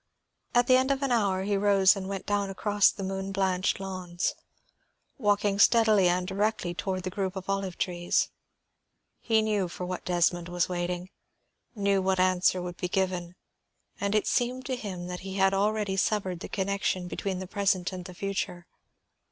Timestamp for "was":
10.49-10.67